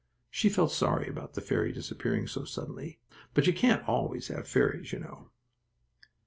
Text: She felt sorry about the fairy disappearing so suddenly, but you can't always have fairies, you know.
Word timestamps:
She 0.31 0.49
felt 0.49 0.71
sorry 0.71 1.07
about 1.07 1.35
the 1.35 1.41
fairy 1.41 1.71
disappearing 1.71 2.25
so 2.25 2.43
suddenly, 2.43 2.97
but 3.35 3.45
you 3.45 3.53
can't 3.53 3.87
always 3.87 4.29
have 4.29 4.47
fairies, 4.47 4.91
you 4.91 4.97
know. 4.97 5.29